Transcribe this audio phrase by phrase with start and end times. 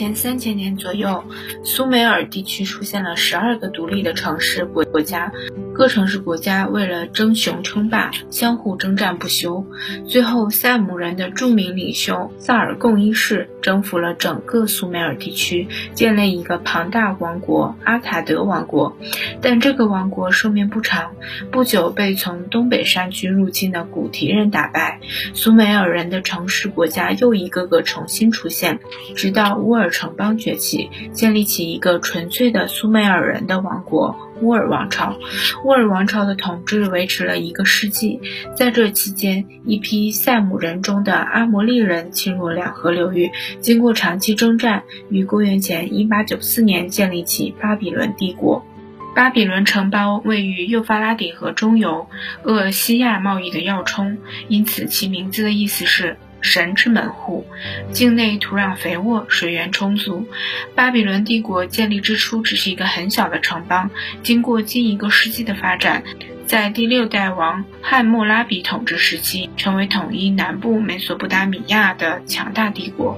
[0.00, 1.22] 前三千年左右，
[1.62, 5.30] 苏美尔地区出现了十二个独立的城市国国家，
[5.74, 9.66] 各城市国家为了争雄称霸，相互征战不休。
[10.08, 18.96] 最后，萨姆人的著名领袖萨尔贡一世征服了整个苏美尔地区，建立一个庞大王国——阿卡德王国。
[19.42, 21.12] 但这个王国寿命不长，
[21.50, 25.00] 不久被从东北山区入侵的古提人打败。
[25.34, 28.78] 苏美尔人的城市国家又一个个重新出现，
[29.14, 35.18] 直到乌尔城邦崛起，建立起一个纯粹的苏美尔人的王国——乌尔王朝。
[35.64, 38.20] 乌尔王朝的统治维持了一个世纪，
[38.56, 43.30] 在这期间，一批塞姆人中的阿摩利人侵入两河流域，
[43.60, 48.64] 经过长期征战，于公元前1894年建立起巴比伦帝国。
[49.12, 52.06] 巴比伦城邦位于幼发拉底河中游，
[52.44, 56.16] 鄂西亚贸易的要冲，因此其名字的意思是。
[56.40, 57.46] 神之门户，
[57.92, 60.26] 境内土壤肥沃，水源充足。
[60.74, 63.90] 巴比伦帝国建立之初只是一个很小的城邦，
[64.22, 66.02] 经过近一个世纪的发展。
[66.50, 73.16] 在第六代王汉谟拉比统治时期，成为统一南部美索不达米亚的强大帝国。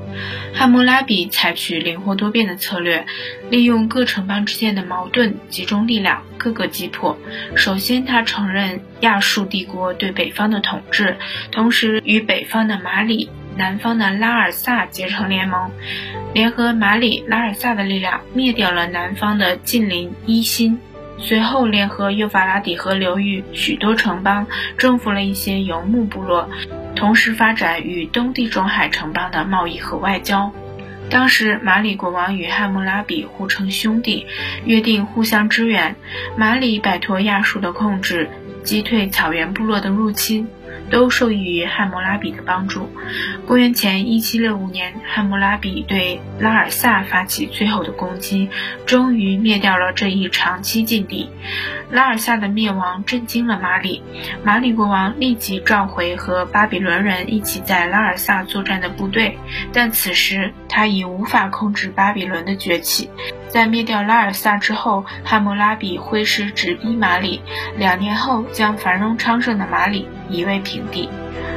[0.53, 3.07] 汉谟拉比采取灵活多变的策略，
[3.49, 7.17] 利用各城邦之间的矛盾，集中力量，各个击破。
[7.57, 11.17] 首先，他承认亚述帝国对北方的统治，
[11.51, 15.71] 同时与北方的马里、南方的拉尔萨结成联盟，
[16.35, 20.79] 联合马里、拉尔萨的力量，灭掉了南方的近邻伊辛。
[21.23, 26.51] 随后，联合幼发拉底河流域许多城邦，征服了一些游牧部落，
[26.97, 30.53] 同时发展与东地中海城邦的贸易和外交。
[31.09, 34.27] 当时，马里国王与汉谟拉比互称兄弟，
[34.65, 35.95] 约定互相支援。
[36.37, 38.29] 马里摆脱亚述的控制，
[38.65, 40.49] 击退草原部落的入侵。
[40.91, 42.89] 都受益于汉谟拉比的帮助。
[43.47, 48.49] 公元前一七六五年，汉谟拉比对拉尔萨发起最后的攻击，
[48.87, 51.29] 终于灭掉了这一长期劲敌。
[51.91, 54.03] 拉尔萨的灭亡震惊了马里，
[54.43, 59.39] 马里国王立即召回和巴比伦人一起在拉尔萨作战的部队，
[59.75, 63.11] 但此时他已无法控制巴比伦的崛起。
[63.49, 67.43] 在灭掉拉尔萨之后，汉谟拉比挥师直逼马里，
[67.77, 71.09] 两年后将繁荣昌盛的马里夷为平地。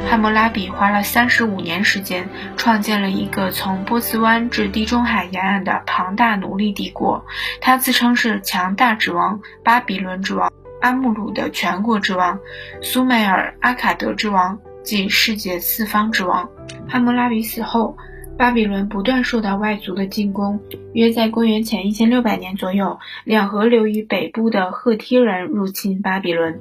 [0.08, 7.26] 汉谟拉比花了三十五年时间，创建了一个从波斯湾至地中海沿岸的庞大奴隶帝国。
[7.62, 12.40] 他自称是强大之王、巴比伦之王、阿穆鲁的全国之王、
[12.82, 16.50] 苏美尔阿卡德之王，即世界四方之王。
[16.88, 17.98] 汉谟拉比死后。
[18.38, 20.60] 巴比伦不断受到外族的进攻，
[20.94, 26.60] 约在公元前一千六百年左右，两河流域北部的赫梯人入侵巴比伦，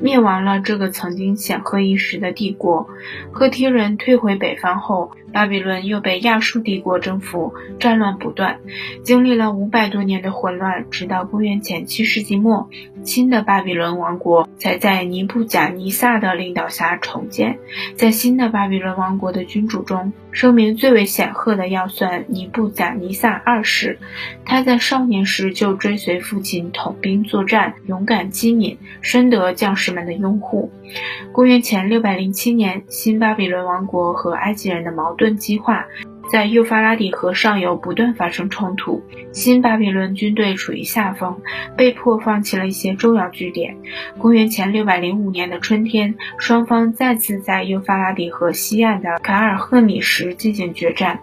[0.00, 2.88] 灭亡了这个曾经显赫一时的帝国。
[3.32, 5.10] 赫梯人退回北方后。
[5.30, 8.60] 巴比伦又被亚述帝国征服，战乱不断，
[9.02, 12.70] 经历了五百多年的混乱，直到公元前七世纪末，
[13.02, 17.58] 新的巴比伦王国才在尼布贾尼撒的领导下重建。
[17.94, 23.98] 在新的巴比伦王国的君主中，声名最为显赫的要算尼布贾尼撒二世。
[24.44, 30.70] 他在少年时就追随父亲统兵作战，勇敢机敏，深得将士们的拥护。
[31.32, 35.84] 公元前六百零七年，新巴比伦王国和埃及人的矛盾激化，
[36.30, 39.02] 在幼发拉底河上游不断发生冲突。
[39.32, 41.40] 新巴比伦军队处于下风，
[41.76, 43.76] 被迫放弃了一些重要据点。
[44.18, 51.20] 公元前六百零五年的春天，双方再次在幼发拉底河西岸的卡尔赫米什进行决战。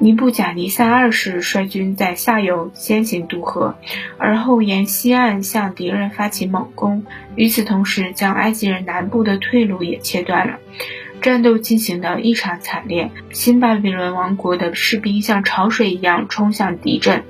[0.00, 3.76] 尼布贾尼撒二世率军在下游先行渡河，
[4.18, 7.06] 而后沿西岸向敌人发起猛攻。
[7.36, 10.58] 与此同时，将埃及人南部的退路也切断了。
[11.24, 17.24] 战斗进行的异常惨烈，新巴比伦王国的士兵像潮水一样冲向敌阵，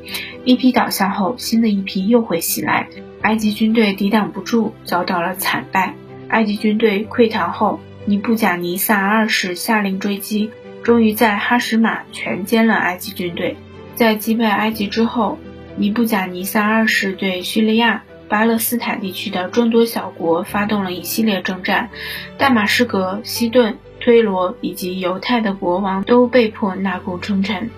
[0.45, 2.89] 一批倒下后，新的一批又会袭来。
[3.23, 5.95] 埃及军队抵挡不住，遭到了惨败。
[6.27, 10.51] 埃及军队溃逃后，尼布贾尼撒二世下令追击。
[10.83, 13.57] 终于在哈什马全歼了埃及军队。
[13.95, 15.39] 在击败埃及之后，
[15.77, 18.03] 尼布贾尼撒二世对叙利亚、
[18.35, 21.91] 巴勒斯坦地区的众多小国发动了一系列征战，
[22.37, 23.79] 大马士革、西顿。
[24.01, 27.71] 推罗以及犹太的国王都被迫纳贡称臣。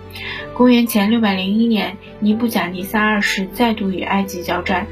[0.53, 4.87] 公元前六百零一年，尼布甲尼撒二世再度与埃及交战，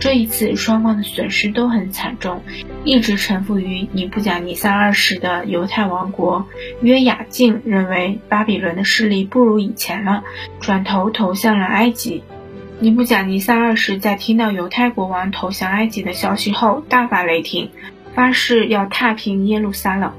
[0.00, 2.42] 这一次双方的损失都很惨重。
[2.82, 6.48] 一直臣服于尼布甲尼撒二世的犹太王国
[6.82, 10.24] 约雅敬认为巴比伦的势力不如以前了，
[10.60, 12.24] 转头投向了埃及。
[12.82, 17.68] 尼布甲尼撒二世在听到犹太国王投降埃及的消息后，大发雷霆，
[18.14, 20.14] 发誓要踏平耶路撒冷。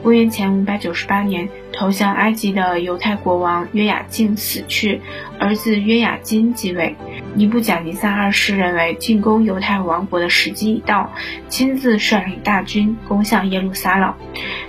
[0.00, 5.00] 公元前五百九十八年，投降埃及的犹太国王约雅敬死去，
[5.40, 6.94] 儿子约雅金继位。
[7.34, 11.10] 尼布甲尼撒二世认为进攻犹太王国的时机已到，
[11.48, 14.14] 亲自率领大军攻向耶路撒冷。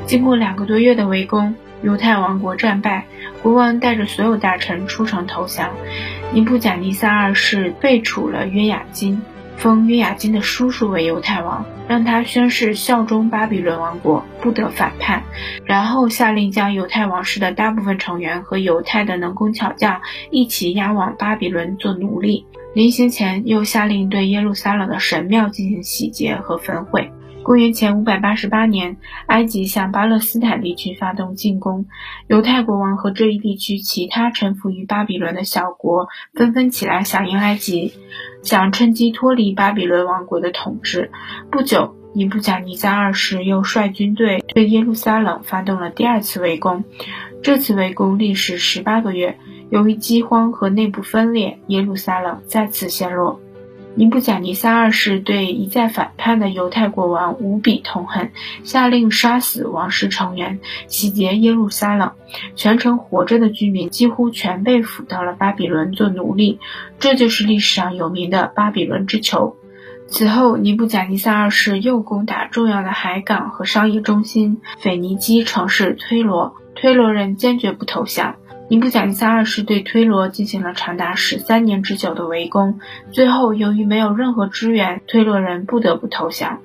[0.08, 1.54] 经过两个多月的围攻，
[1.84, 3.06] 犹太王国战败，
[3.44, 5.70] 国王带着所有大臣出城投降。
[6.34, 9.22] 尼布甲尼撒二世废除了约雅金。
[9.58, 15.24] 封约雅金的叔叔为犹太王，让他宣誓效忠巴比伦王国，不得反叛。
[15.64, 22.46] 然后下令将犹太王室的大部分成员和犹太的能工巧匠一起押往巴比伦做奴隶。
[22.74, 27.14] 临行前，又下令对耶路撒冷的神庙进行洗劫和焚毁。
[27.46, 28.98] 公元前五百八十八年，
[29.28, 31.86] 埃及向巴勒斯坦地区发动进攻，
[32.26, 37.94] 犹太国王和这一地区其他臣服于巴比伦的小国纷纷起来响应埃及，
[38.42, 41.12] 想趁机脱离巴比伦王国的统治。
[41.52, 46.84] 不久，尼布甲尼撒二世又率军队对耶路撒冷发动了第二次围攻，
[47.44, 49.38] 这次围攻历时十八个月，
[49.70, 53.40] 由于饥荒和内部分裂，耶路撒冷再次陷落。
[53.98, 58.32] 尼布甲尼撒二世对一再反叛的犹太国王无比痛恨，
[58.66, 62.12] 下令杀死王室成员，洗劫耶路撒冷。
[62.58, 66.60] 全城活着的居民几乎全被俘到了巴比伦做奴隶，
[67.00, 69.56] 这就是历史上有名的巴比伦之囚。
[70.08, 78.36] 此后，尼布甲尼撒二世又攻打重要的海港和商业中心腓尼基城市推罗，推罗人坚决不投降。
[78.68, 82.80] 尼布甲尼撒二世对推罗进行了长达十三年之久的围攻，
[83.12, 86.62] 最后由于没有任何支援，推罗人不得不投降。